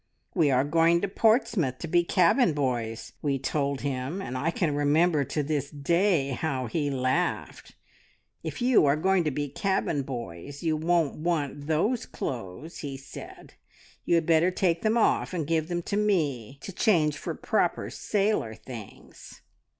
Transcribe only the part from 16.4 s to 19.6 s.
to change for proper sailor things.'